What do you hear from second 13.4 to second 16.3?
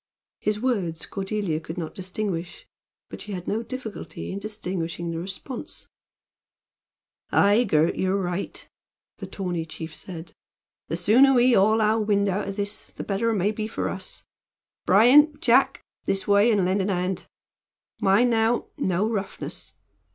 be for us. Bryan! Jack! This